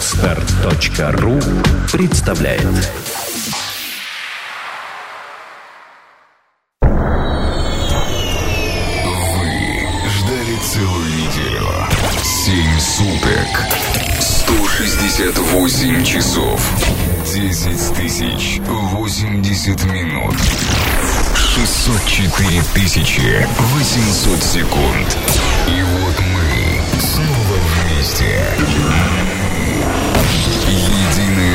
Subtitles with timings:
[0.00, 1.38] Отстар.ру
[1.92, 2.62] представляет
[6.80, 6.88] Вы
[10.08, 11.68] ждали целую неделю.
[12.22, 13.50] Семь суток.
[14.20, 16.58] 168 часов.
[17.34, 20.34] 10 тысяч 80 минут.
[21.36, 25.18] 604 тысячи 800 секунд.
[25.68, 29.19] И вот мы снова вместе.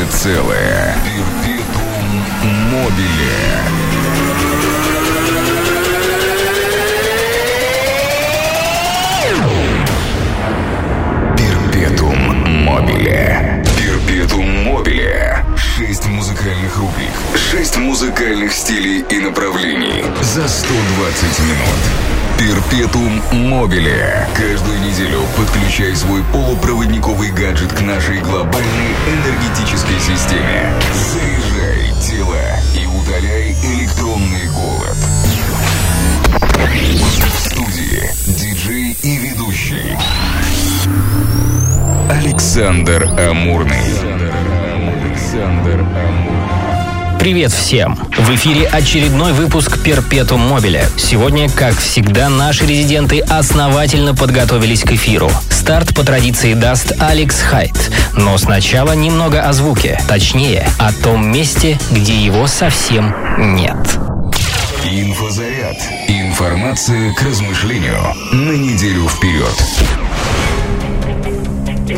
[0.06, 0.96] Единое целое.
[1.44, 3.46] Перпетум мобиле.
[11.38, 13.64] Перпетум мобиле.
[13.78, 15.46] Перпетум мобиле.
[15.56, 17.12] Шесть музыкальных рубрик.
[17.36, 20.04] Шесть музыкальных стилей и направлений.
[20.22, 22.15] За 120 минут.
[22.38, 24.28] Перпетум мобиле.
[24.36, 30.74] Каждую неделю подключай свой полупроводниковый гаджет к нашей глобальной энергетической системе.
[31.14, 32.36] Заряжай тело
[32.76, 34.98] и удаляй электронный голод.
[37.34, 39.98] В студии диджей и ведущий
[42.10, 43.78] Александр Амурный.
[45.06, 46.35] Александр Амурный.
[47.26, 47.96] Привет всем!
[48.20, 50.88] В эфире очередной выпуск Перпетум Мобиля.
[50.96, 55.32] Сегодня, как всегда, наши резиденты основательно подготовились к эфиру.
[55.50, 57.92] Старт по традиции даст Алекс Хайт.
[58.16, 60.00] Но сначала немного о звуке.
[60.08, 63.16] Точнее, о том месте, где его совсем
[63.56, 63.76] нет.
[64.84, 65.78] Инфозаряд.
[66.08, 68.04] Информация к размышлению
[68.34, 69.50] на неделю вперед.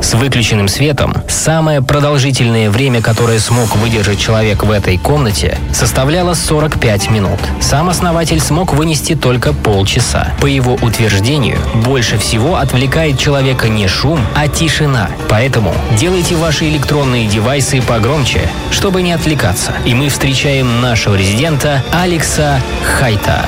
[0.01, 7.11] С выключенным светом самое продолжительное время, которое смог выдержать человек в этой комнате, составляло 45
[7.11, 7.39] минут.
[7.61, 10.33] Сам основатель смог вынести только полчаса.
[10.41, 15.11] По его утверждению, больше всего отвлекает человека не шум, а тишина.
[15.29, 19.75] Поэтому делайте ваши электронные девайсы погромче, чтобы не отвлекаться.
[19.85, 23.47] И мы встречаем нашего резидента Алекса Хайта.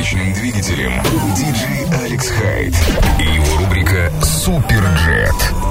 [0.00, 1.02] Вечным двигателем
[1.36, 2.74] диджей Алекс Хайт
[3.18, 5.69] и его рубрика Суперджет.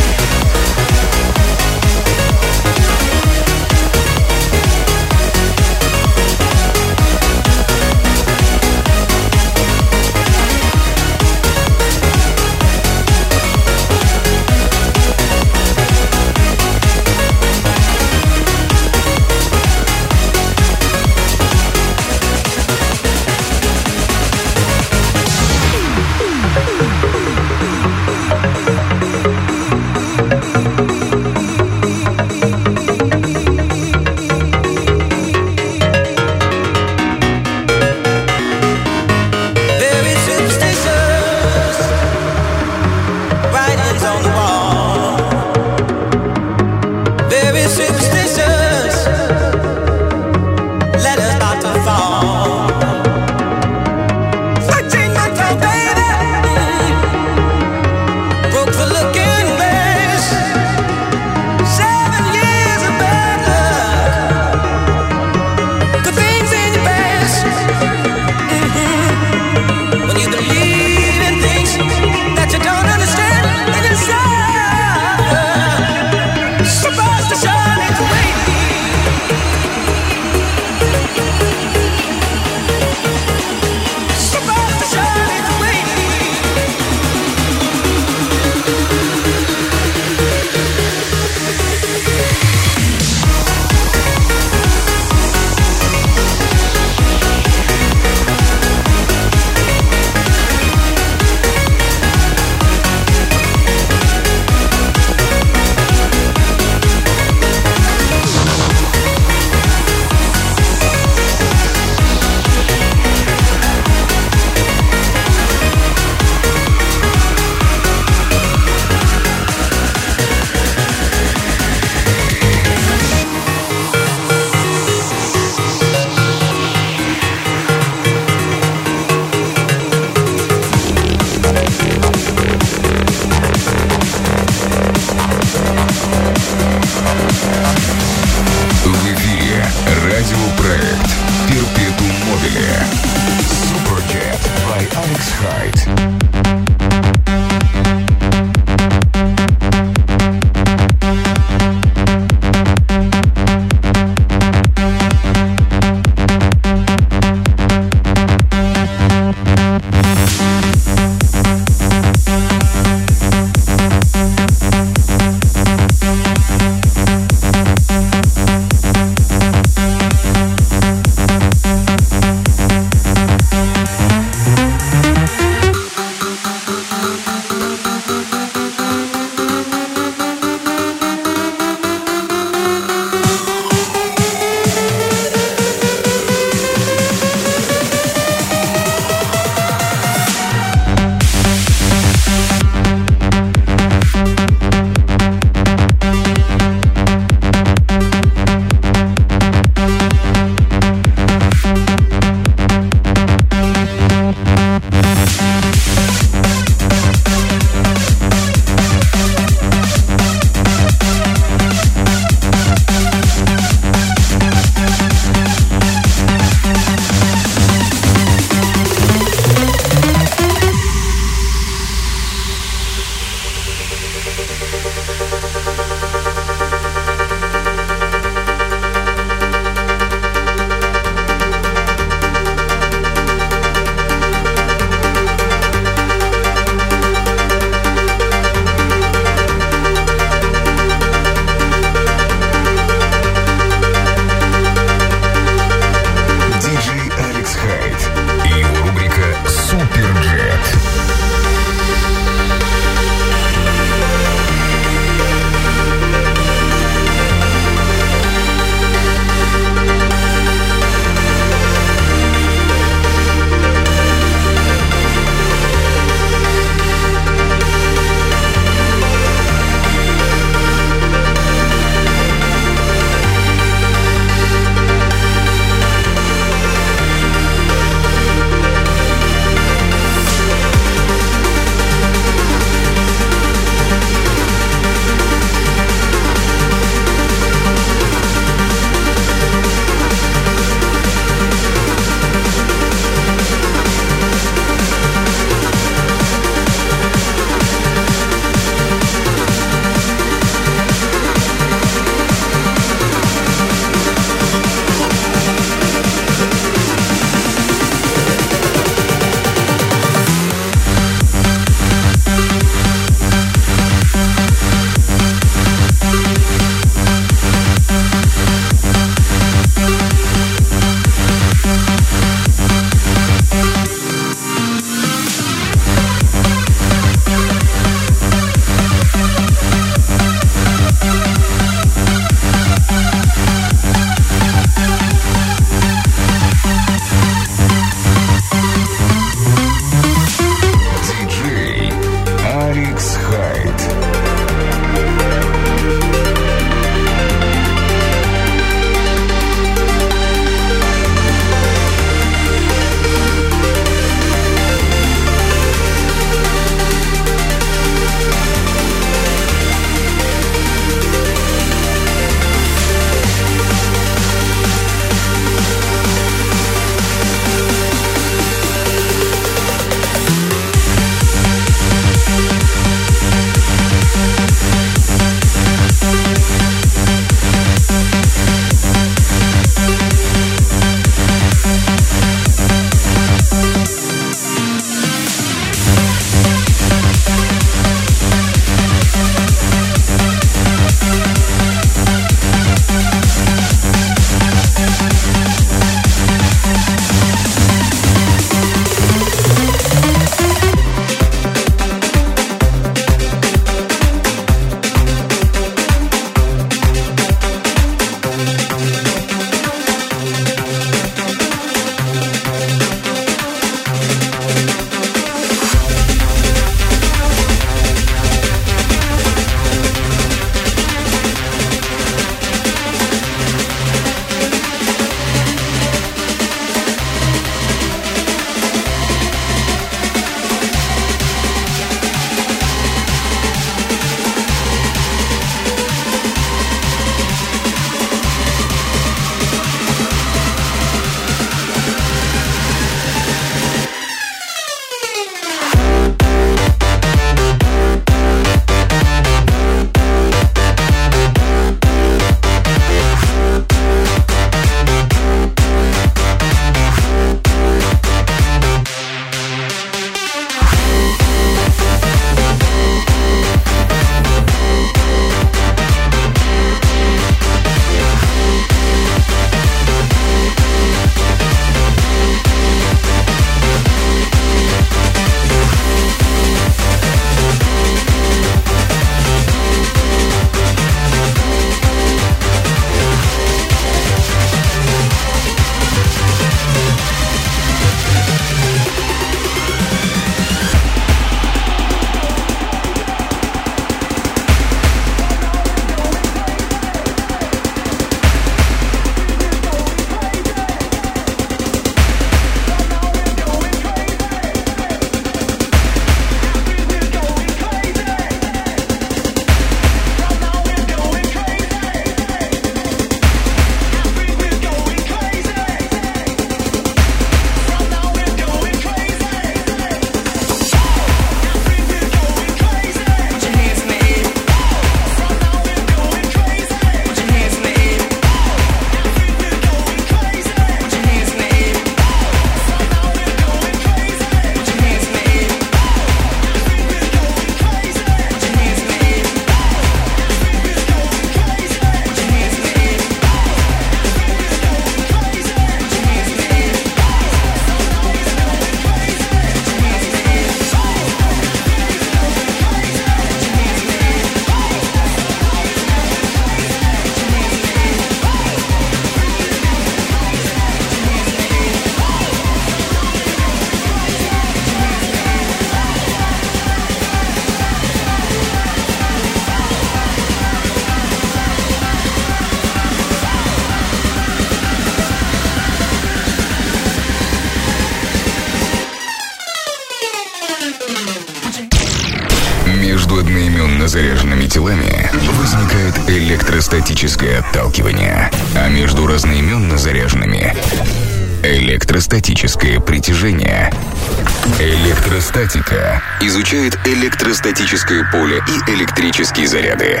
[596.20, 600.00] Изучает электростатическое поле и электрические заряды.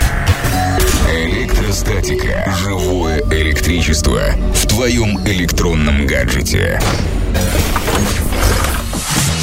[1.10, 2.54] Электростатика.
[2.62, 4.20] Живое электричество
[4.54, 6.80] в твоем электронном гаджете.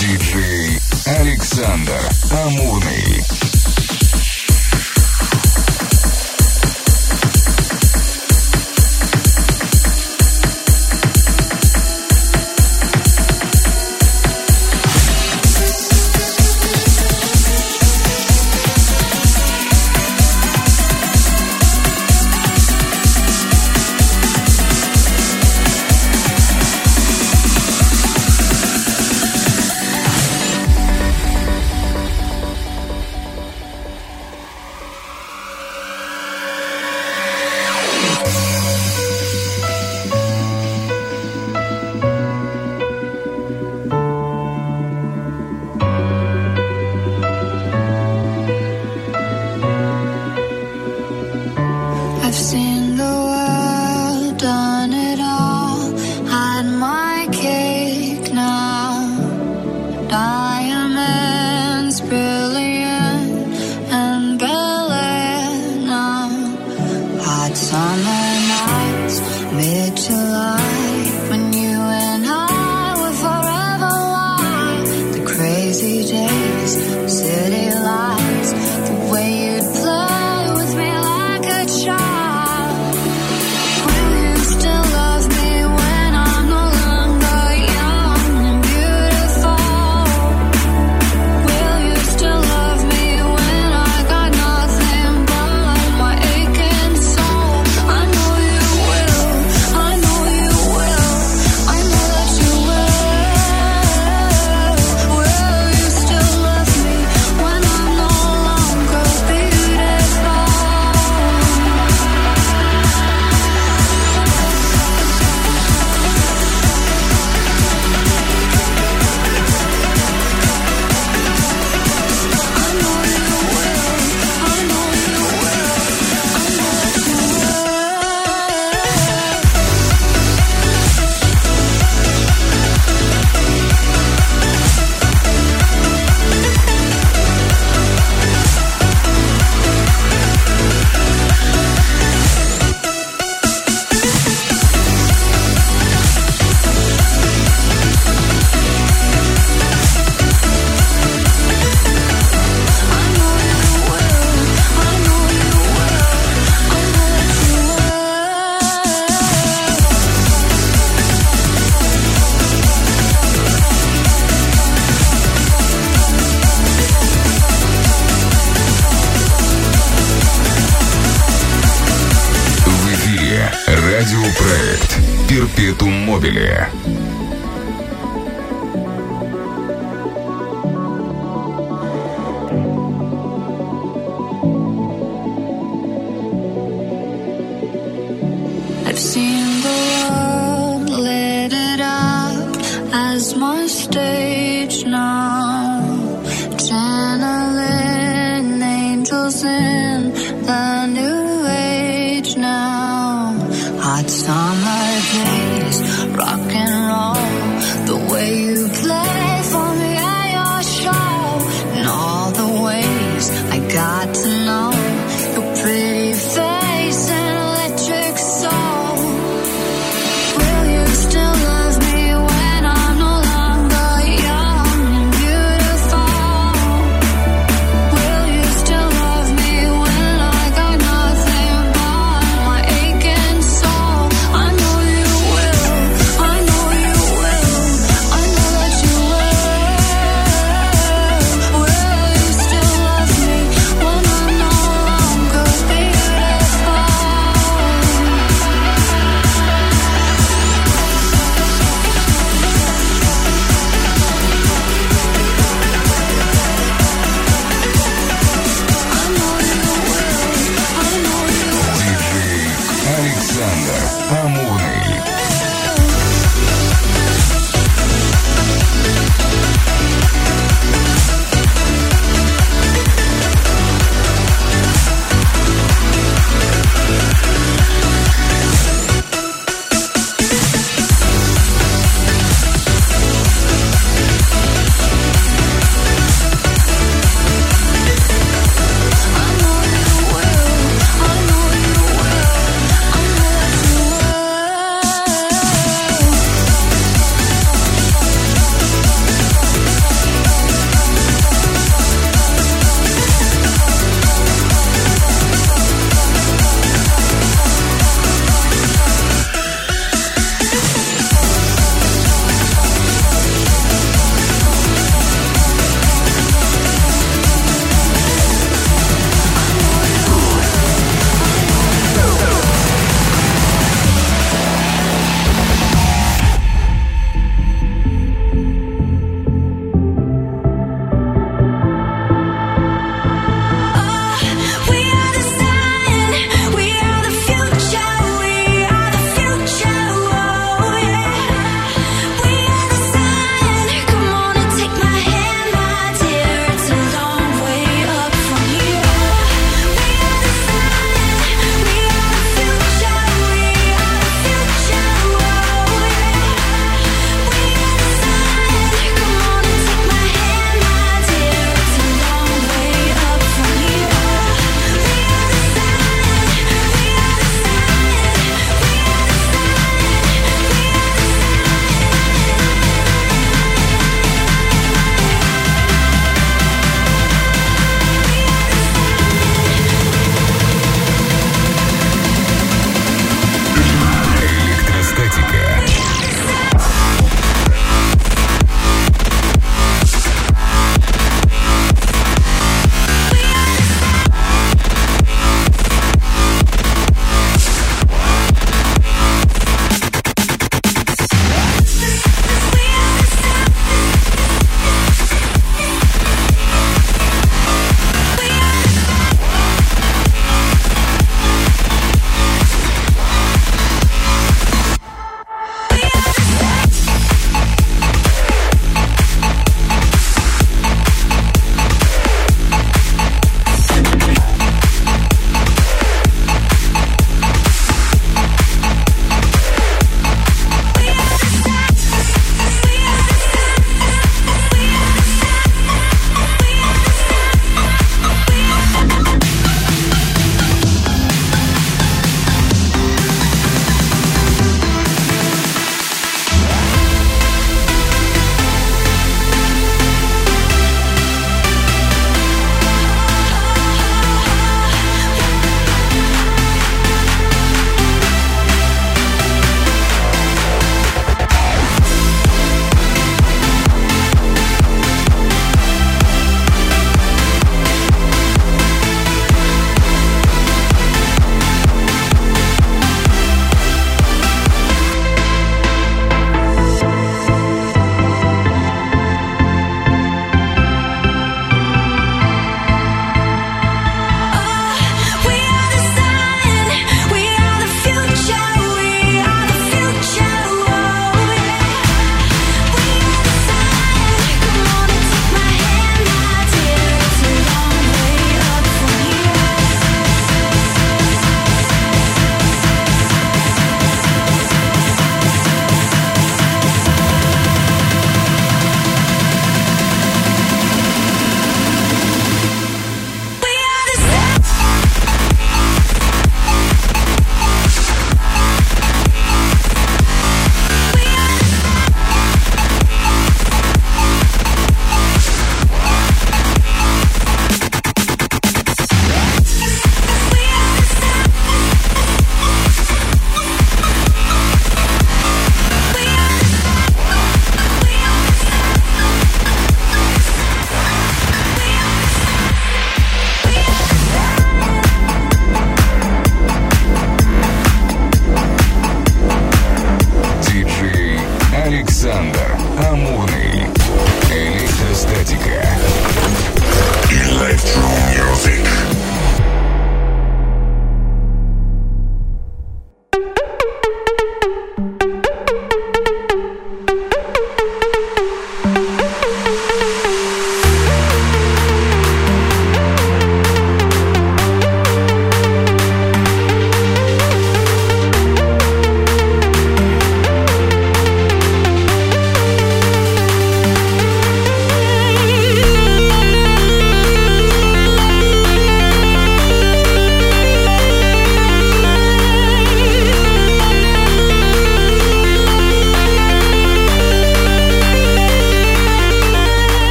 [0.00, 3.35] Диджей Александр Амурный.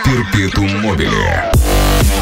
[0.00, 2.21] Perpetuum mobile.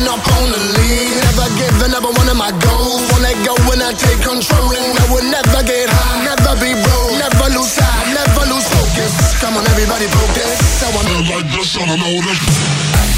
[0.00, 1.12] up on the lead.
[1.20, 3.04] Never giving up on one of my goals.
[3.12, 4.72] Wanna go when I take control.
[4.72, 9.12] And I will never get high, never be broke, never lose sight, never lose focus.
[9.40, 10.82] Come on, everybody, focus.
[10.82, 13.11] I wanna like this, I don't know this.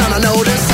[0.00, 0.73] unnoticed